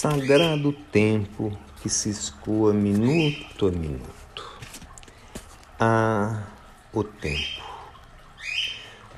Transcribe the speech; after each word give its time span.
sagrado 0.00 0.72
tempo 0.72 1.54
que 1.82 1.90
se 1.90 2.08
escoa 2.08 2.72
minuto 2.72 3.66
a 3.66 3.70
minuto. 3.70 4.58
Ah, 5.78 6.44
o 6.90 7.04
tempo. 7.04 7.62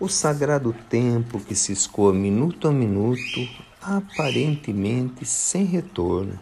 O 0.00 0.08
sagrado 0.08 0.74
tempo 0.90 1.38
que 1.38 1.54
se 1.54 1.72
escoa 1.72 2.12
minuto 2.12 2.66
a 2.66 2.72
minuto, 2.72 3.48
aparentemente 3.80 5.24
sem 5.24 5.64
retorno. 5.64 6.36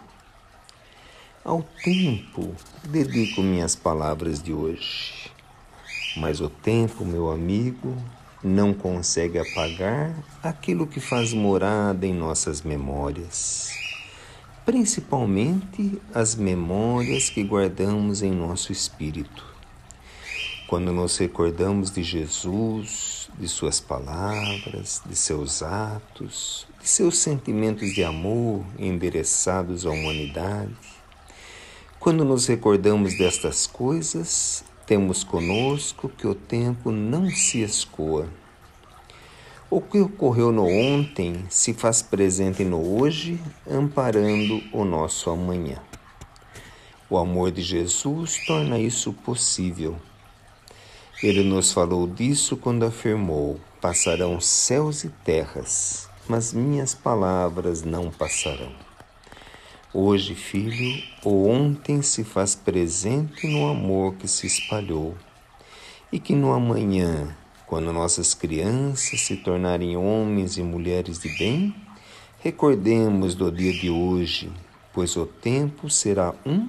Ao 1.45 1.63
tempo 1.85 2.57
dedico 2.85 3.43
minhas 3.43 3.77
palavras 3.77 4.43
de 4.43 4.55
hoje. 4.55 5.31
Mas 6.17 6.41
o 6.41 6.49
tempo, 6.49 7.05
meu 7.05 7.31
amigo, 7.31 7.95
não 8.43 8.73
consegue 8.73 9.39
apagar 9.39 10.15
aquilo 10.43 10.87
que 10.87 10.99
faz 10.99 11.35
morada 11.35 12.07
em 12.07 12.15
nossas 12.15 12.63
memórias 12.63 13.90
principalmente 14.71 16.01
as 16.15 16.37
memórias 16.37 17.29
que 17.29 17.43
guardamos 17.43 18.23
em 18.23 18.31
nosso 18.31 18.71
espírito. 18.71 19.45
Quando 20.69 20.93
nos 20.93 21.19
recordamos 21.19 21.91
de 21.91 22.05
Jesus, 22.05 23.29
de 23.37 23.49
Suas 23.49 23.81
palavras, 23.81 25.03
de 25.05 25.17
seus 25.17 25.61
atos, 25.61 26.69
de 26.81 26.89
seus 26.89 27.19
sentimentos 27.19 27.93
de 27.93 28.05
amor 28.05 28.65
endereçados 28.79 29.85
à 29.85 29.91
humanidade, 29.91 30.71
quando 31.99 32.25
nos 32.25 32.47
recordamos 32.47 33.19
destas 33.19 33.67
coisas, 33.67 34.63
temos 34.87 35.25
conosco 35.25 36.09
que 36.09 36.29
o 36.29 36.35
tempo 36.35 36.93
não 36.93 37.29
se 37.29 37.61
escoa 37.61 38.29
o 39.71 39.81
que 39.81 40.01
ocorreu 40.01 40.51
no 40.51 40.67
ontem 40.67 41.45
se 41.49 41.73
faz 41.73 42.03
presente 42.03 42.65
no 42.65 43.01
hoje, 43.01 43.41
amparando 43.71 44.61
o 44.73 44.85
nosso 44.85 45.31
amanhã. 45.31 45.81
O 47.09 47.17
amor 47.17 47.53
de 47.53 47.63
Jesus 47.63 48.45
torna 48.45 48.81
isso 48.81 49.13
possível. 49.13 49.97
Ele 51.23 51.45
nos 51.45 51.73
falou 51.73 52.09
disso 52.09 52.57
quando 52.57 52.85
afirmou: 52.85 53.61
Passarão 53.81 54.41
céus 54.41 55.05
e 55.05 55.09
terras, 55.09 56.09
mas 56.29 56.53
minhas 56.53 56.93
palavras 56.93 57.85
não 57.85 58.11
passarão. 58.11 58.73
Hoje, 59.95 60.35
filho, 60.35 61.01
o 61.25 61.49
ontem 61.49 62.03
se 62.03 62.25
faz 62.25 62.57
presente 62.57 63.47
no 63.47 63.69
amor 63.69 64.15
que 64.15 64.27
se 64.27 64.49
espalhou, 64.49 65.15
e 66.11 66.19
que 66.19 66.35
no 66.35 66.53
amanhã 66.53 67.37
quando 67.71 67.93
nossas 67.93 68.35
crianças 68.35 69.21
se 69.21 69.37
tornarem 69.37 69.97
homens 69.97 70.57
e 70.57 70.63
mulheres 70.63 71.21
de 71.21 71.29
bem, 71.39 71.73
recordemos 72.41 73.37
do 73.37 73.49
dia 73.49 73.73
de 73.73 73.89
hoje, 73.89 74.51
pois 74.93 75.17
o 75.17 75.25
tempo 75.25 75.89
será 75.89 76.35
um 76.45 76.69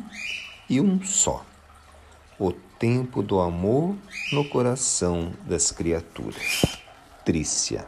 e 0.70 0.80
um 0.80 1.04
só. 1.04 1.44
O 2.38 2.52
tempo 2.52 3.24
do 3.24 3.40
amor 3.40 3.96
no 4.32 4.48
coração 4.48 5.34
das 5.48 5.72
criaturas. 5.72 6.78
Trícia. 7.26 7.88